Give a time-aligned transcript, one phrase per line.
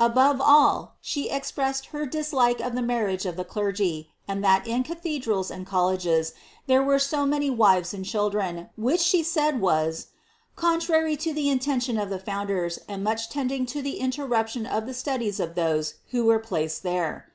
[0.00, 4.82] Above til, she expressed her dislike of the marriage of the clergy, and that in
[4.82, 6.32] cathedrals and colleges
[6.66, 10.04] there were so many wives and children, which she said, was
[10.56, 14.86] *^ contrary to the intention of the founders, and mucli lending to the interruption of
[14.86, 17.32] the studies of those who were placed there."